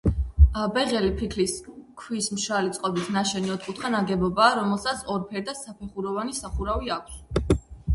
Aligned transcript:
ბეღელი 0.77 1.11
ფიქლის 1.19 1.53
ქვის 2.03 2.31
მშრალი 2.37 2.73
წყობით 2.79 3.13
ნაშენი 3.19 3.53
ოთხკუთხა 3.59 3.95
ნაგებობაა, 3.99 4.59
რომელსაც 4.65 5.05
ორფერდა 5.19 5.57
საფეხუროვანი 5.65 6.39
სახურავი 6.45 6.97
აქვს. 6.99 7.69